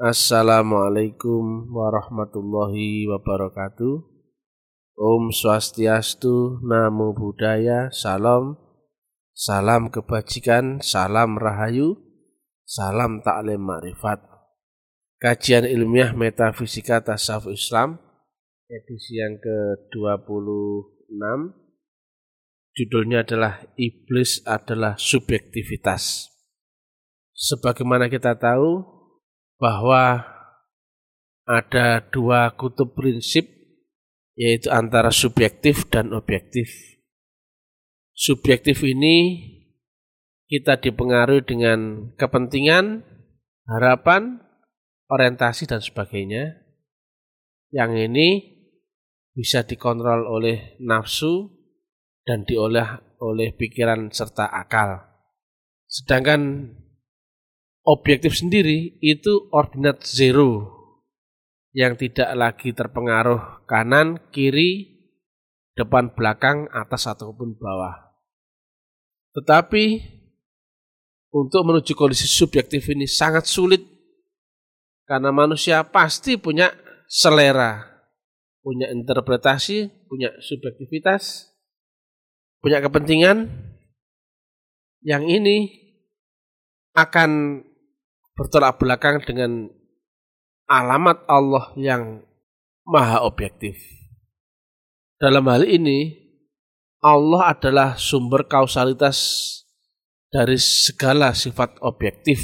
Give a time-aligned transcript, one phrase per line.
[0.00, 4.00] Assalamualaikum warahmatullahi wabarakatuh.
[4.96, 8.56] Om Swastiastu, Namo Buddhaya, Salam,
[9.36, 12.00] Salam Kebajikan, Salam Rahayu,
[12.64, 14.24] Salam Taklim Makrifat.
[15.20, 18.00] Kajian ilmiah Metafisika Tasawuf Islam,
[18.72, 21.20] edisi yang ke-26,
[22.72, 26.32] judulnya adalah Iblis adalah Subjektivitas.
[27.36, 28.99] Sebagaimana kita tahu,
[29.60, 30.24] bahwa
[31.44, 33.44] ada dua kutub prinsip
[34.34, 36.72] yaitu antara subjektif dan objektif.
[38.16, 39.46] Subjektif ini
[40.48, 43.04] kita dipengaruhi dengan kepentingan,
[43.68, 44.40] harapan,
[45.12, 46.56] orientasi dan sebagainya.
[47.70, 48.28] Yang ini
[49.36, 51.52] bisa dikontrol oleh nafsu
[52.24, 55.04] dan diolah oleh pikiran serta akal.
[55.86, 56.72] Sedangkan
[57.84, 60.80] objektif sendiri itu ordinat zero
[61.70, 65.00] yang tidak lagi terpengaruh kanan, kiri,
[65.78, 68.10] depan, belakang, atas ataupun bawah.
[69.38, 70.02] Tetapi
[71.30, 73.86] untuk menuju kondisi subjektif ini sangat sulit
[75.06, 76.74] karena manusia pasti punya
[77.06, 77.86] selera,
[78.62, 81.54] punya interpretasi, punya subjektivitas,
[82.58, 83.46] punya kepentingan.
[85.00, 85.56] Yang ini
[86.92, 87.62] akan
[88.40, 89.68] bertolak belakang dengan
[90.64, 92.24] alamat Allah yang
[92.88, 93.76] maha objektif.
[95.20, 96.16] Dalam hal ini,
[97.04, 99.20] Allah adalah sumber kausalitas
[100.32, 102.40] dari segala sifat objektif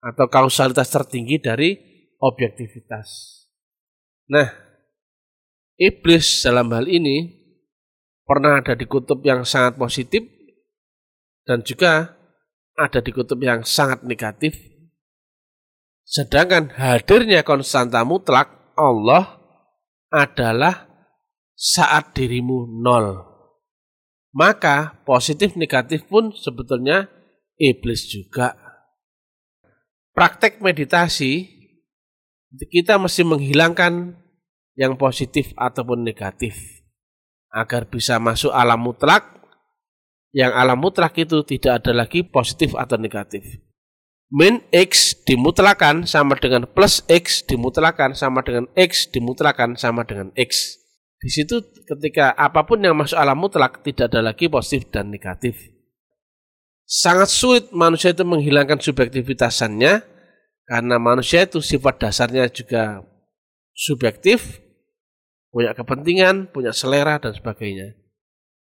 [0.00, 1.76] atau kausalitas tertinggi dari
[2.16, 3.08] objektivitas.
[4.32, 4.48] Nah,
[5.76, 7.28] iblis dalam hal ini
[8.24, 10.24] pernah ada di kutub yang sangat positif
[11.44, 12.21] dan juga
[12.76, 14.56] ada di kutub yang sangat negatif.
[16.02, 19.40] Sedangkan hadirnya konstanta mutlak Allah
[20.12, 20.88] adalah
[21.56, 23.22] saat dirimu nol.
[24.32, 27.08] Maka positif negatif pun sebetulnya
[27.60, 28.56] iblis juga.
[30.12, 31.48] Praktek meditasi
[32.68, 34.16] kita mesti menghilangkan
[34.76, 36.56] yang positif ataupun negatif
[37.52, 39.41] agar bisa masuk alam mutlak
[40.32, 43.44] yang alam mutlak itu tidak ada lagi positif atau negatif.
[44.32, 50.80] Min X dimutlakan sama dengan plus X dimutlakan sama dengan X dimutlakan sama dengan X.
[51.20, 55.54] Di situ ketika apa pun yang masuk alam mutlak tidak ada lagi positif dan negatif.
[56.88, 60.00] Sangat sulit manusia itu menghilangkan subjektivitasannya
[60.64, 63.04] karena manusia itu sifat dasarnya juga
[63.76, 64.64] subjektif,
[65.52, 68.00] punya kepentingan, punya selera dan sebagainya.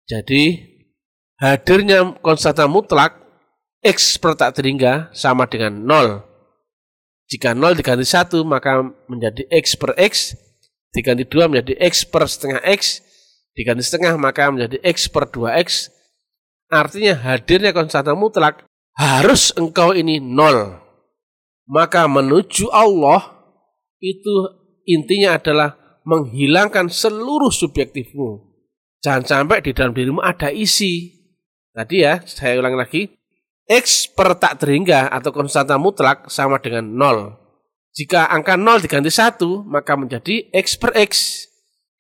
[0.10, 0.66] Jadi
[1.40, 3.16] hadirnya konstanta mutlak
[3.80, 6.28] X per tak terhingga sama dengan 0.
[7.32, 10.36] Jika 0 diganti 1 maka menjadi X per X,
[10.92, 13.00] diganti 2 menjadi X per setengah X,
[13.56, 15.94] diganti setengah maka menjadi X per 2X.
[16.70, 18.68] Artinya hadirnya konstanta mutlak
[19.00, 20.84] harus engkau ini 0.
[21.70, 23.40] Maka menuju Allah
[24.02, 28.50] itu intinya adalah menghilangkan seluruh subjektifmu.
[29.00, 31.19] Jangan sampai di dalam dirimu ada isi,
[31.74, 33.14] Tadi ya, saya ulang lagi.
[33.70, 37.38] X per tak terhingga atau konstanta mutlak sama dengan 0.
[37.94, 41.46] Jika angka 0 diganti 1, maka menjadi X per X.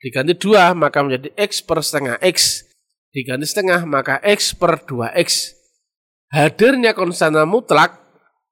[0.01, 2.65] Diganti 2, maka menjadi X per setengah X.
[3.13, 5.53] Diganti setengah, maka X per 2X.
[6.29, 7.97] Hadirnya konstanta mutlak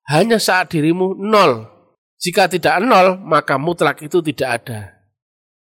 [0.09, 1.69] hanya saat dirimu 0.
[2.17, 4.79] Jika tidak 0, maka mutlak itu tidak ada.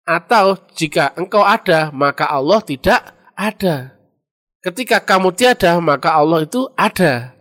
[0.09, 3.98] Atau jika engkau ada, maka Allah tidak ada.
[4.59, 7.39] Ketika kamu tiada, maka Allah itu ada.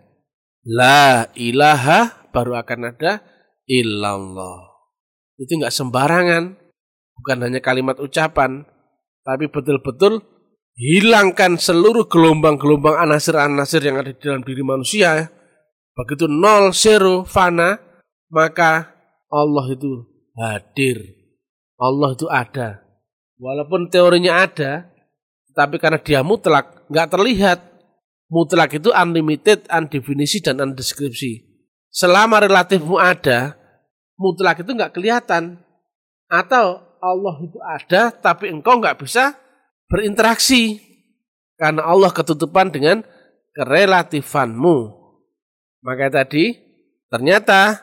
[0.61, 3.25] La ilaha baru akan ada
[3.65, 4.67] illallah.
[5.41, 6.53] Itu enggak sembarangan.
[7.17, 8.65] Bukan hanya kalimat ucapan.
[9.25, 10.21] Tapi betul-betul
[10.77, 15.33] hilangkan seluruh gelombang-gelombang anasir-anasir yang ada di dalam diri manusia.
[15.97, 17.81] Begitu nol, zero, fana,
[18.29, 18.93] maka
[19.33, 20.05] Allah itu
[20.37, 21.01] hadir.
[21.81, 22.85] Allah itu ada.
[23.41, 24.89] Walaupun teorinya ada,
[25.57, 27.59] tapi karena dia mutlak, nggak terlihat.
[28.29, 31.41] Mutlak itu unlimited, undefinisi, dan undeskripsi.
[31.89, 33.57] Selama relatifmu ada,
[34.21, 35.57] mutlak itu nggak kelihatan.
[36.29, 39.33] Atau Allah itu ada, tapi engkau nggak bisa
[39.89, 40.77] berinteraksi.
[41.57, 43.01] Karena Allah ketutupan dengan
[43.57, 44.77] kerelatifanmu.
[45.81, 46.53] Maka tadi,
[47.09, 47.81] ternyata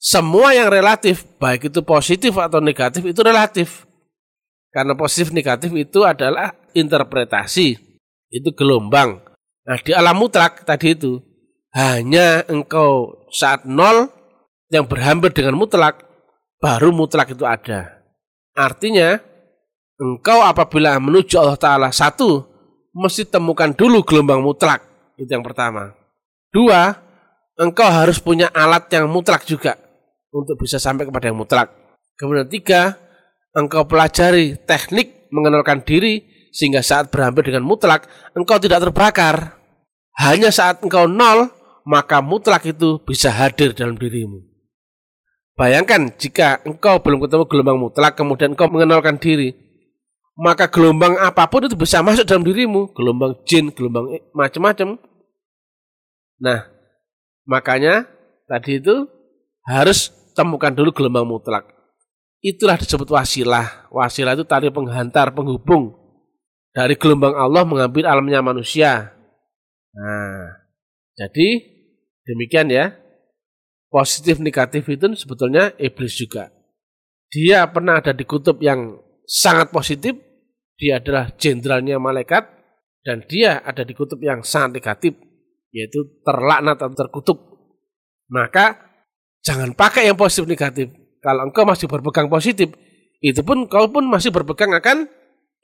[0.00, 3.84] semua yang relatif, baik itu positif atau negatif, itu relatif.
[4.72, 7.78] Karena positif negatif itu adalah interpretasi
[8.34, 9.22] itu gelombang.
[9.64, 11.22] Nah di alam mutlak tadi itu
[11.74, 14.10] hanya engkau saat nol
[14.70, 16.02] yang berhampir dengan mutlak,
[16.62, 18.02] baru mutlak itu ada.
[18.54, 19.18] Artinya,
[19.98, 22.46] engkau apabila menuju Allah Ta'ala, satu,
[22.94, 24.82] mesti temukan dulu gelombang mutlak.
[25.18, 25.94] Itu yang pertama.
[26.54, 26.94] Dua,
[27.58, 29.74] engkau harus punya alat yang mutlak juga
[30.30, 31.70] untuk bisa sampai kepada yang mutlak.
[32.14, 32.98] Kemudian tiga,
[33.54, 36.22] engkau pelajari teknik mengenalkan diri
[36.54, 39.58] sehingga saat berhampir dengan mutlak, engkau tidak terbakar.
[40.14, 41.50] Hanya saat engkau nol,
[41.82, 44.38] maka mutlak itu bisa hadir dalam dirimu.
[45.58, 49.50] Bayangkan jika engkau belum ketemu gelombang mutlak, kemudian engkau mengenalkan diri,
[50.38, 54.94] maka gelombang apa pun itu bisa masuk dalam dirimu, gelombang jin, gelombang macam-macam.
[56.38, 56.70] Nah,
[57.50, 58.06] makanya
[58.46, 59.10] tadi itu
[59.66, 61.66] harus temukan dulu gelombang mutlak.
[62.38, 63.90] Itulah disebut wasilah.
[63.90, 66.03] Wasilah itu tali penghantar, penghubung
[66.74, 69.14] dari gelombang Allah mengambil alamnya manusia.
[69.94, 70.66] Nah,
[71.14, 71.62] jadi
[72.26, 72.98] demikian ya
[73.94, 76.50] positif negatif itu sebetulnya iblis juga.
[77.30, 80.18] Dia pernah ada di kutub yang sangat positif,
[80.74, 82.42] dia adalah jenderalnya malaikat,
[83.06, 85.14] dan dia ada di kutub yang sangat negatif,
[85.70, 87.38] yaitu terlaknat atau terkutuk.
[88.30, 88.82] Maka
[89.46, 90.90] jangan pakai yang positif negatif.
[91.22, 92.74] Kalau engkau masih berpegang positif,
[93.22, 95.06] itu pun kau pun masih berpegang akan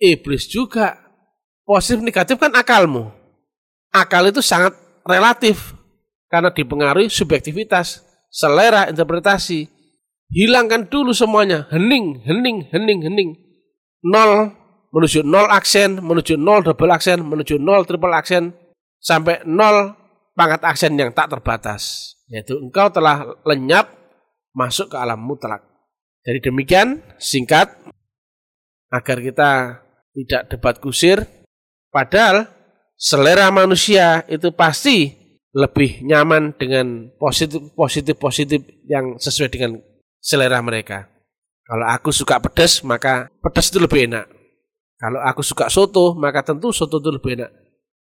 [0.00, 0.97] iblis juga.
[1.62, 3.14] Positif negatif kan akalmu.
[3.94, 4.75] Akal itu sangat
[5.06, 5.76] relatif
[6.26, 8.02] karena dipengaruhi subjektivitas
[8.32, 9.70] selera interpretasi.
[10.31, 13.31] Hilangkan dulu semuanya, hening, hening, hening, hening.
[14.02, 14.55] Nol
[14.91, 18.55] menuju nol aksen, menuju nol double aksen, menuju nol triple aksen,
[19.03, 19.94] sampai nol
[20.35, 22.14] pangkat aksen yang tak terbatas.
[22.31, 23.91] Yaitu engkau telah lenyap
[24.55, 25.67] masuk ke alam mutlak.
[26.23, 27.75] Jadi demikian singkat
[28.91, 29.50] agar kita
[30.14, 31.26] tidak debat kusir.
[31.90, 32.46] Padahal
[32.94, 35.16] selera manusia itu pasti
[35.50, 39.82] lebih nyaman dengan positif positif positif yang sesuai dengan
[40.22, 41.10] selera mereka.
[41.66, 44.26] Kalau aku suka pedas, maka pedas itu lebih enak.
[44.98, 47.50] Kalau aku suka soto, maka tentu soto itu lebih enak.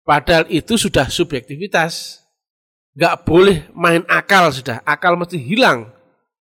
[0.04, 2.22] Padahal itu sudah subjektivitas.
[2.94, 4.84] Gak boleh main akal sudah.
[4.86, 5.90] Akal mesti hilang.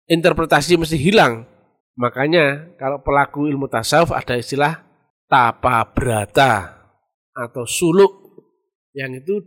[0.07, 1.43] Interpretasi mesti hilang.
[1.99, 4.88] Makanya kalau pelaku ilmu tasawuf ada istilah
[5.29, 6.81] tapa berata
[7.31, 8.11] atau suluk
[8.97, 9.39] yang itu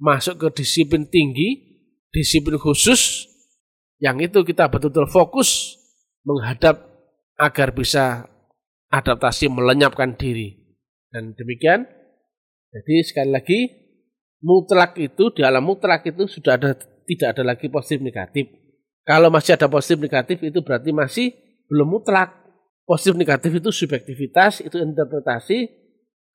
[0.00, 1.76] masuk ke disiplin tinggi,
[2.10, 3.28] disiplin khusus,
[4.00, 5.76] yang itu kita betul-betul fokus
[6.24, 6.80] menghadap
[7.36, 8.26] agar bisa
[8.90, 10.56] adaptasi melenyapkan diri.
[11.12, 11.84] Dan demikian,
[12.72, 13.60] jadi sekali lagi,
[14.40, 18.50] mutlak itu, di alam mutlak itu sudah ada tidak ada lagi positif negatif.
[19.06, 21.26] Kalau masih ada positif negatif itu berarti masih
[21.70, 22.45] belum mutlak.
[22.86, 25.66] Positif negatif itu subjektivitas, itu interpretasi.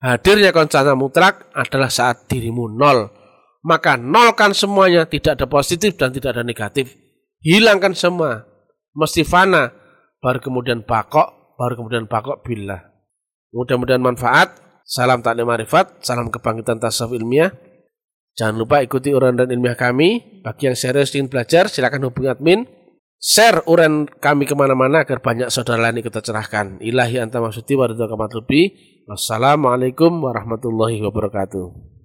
[0.04, 3.22] Hadirnya konstanta mutlak adalah saat dirimu nol
[3.62, 6.98] maka nolkan semuanya, tidak ada positif dan tidak ada negatif.
[7.42, 8.46] Hilangkan semua,
[8.98, 9.70] mesti fana,
[10.18, 12.82] baru kemudian bakok, baru kemudian bakok bila.
[13.54, 14.58] Mudah-mudahan manfaat.
[14.82, 17.54] Salam taklim marifat, salam kebangkitan tasawuf ilmiah.
[18.36, 20.42] Jangan lupa ikuti uran dan ilmiah kami.
[20.42, 22.66] Bagi yang serius ingin belajar, silakan hubungi admin.
[23.22, 26.82] Share uran kami ke mana-mana agar banyak saudara lain kita cerahkan.
[26.82, 32.01] Ilahi anta maksudi wa Wassalamualaikum warahmatullahi wabarakatuh.